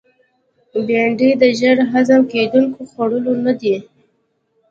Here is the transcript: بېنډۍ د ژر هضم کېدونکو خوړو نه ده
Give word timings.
بېنډۍ 0.85 1.31
د 1.41 1.43
ژر 1.59 1.77
هضم 1.91 2.21
کېدونکو 2.31 2.79
خوړو 2.91 3.33
نه 3.45 3.53
ده 3.61 3.75